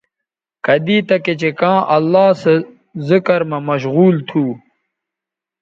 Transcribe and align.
کدی 0.65 0.97
تکےچہء 1.07 1.53
کاں 1.59 1.79
اللہ 1.95 2.27
سو 2.41 2.53
ذکر 3.09 3.39
مہ 3.49 3.57
مشغول 3.67 4.15
تھو 4.27 4.43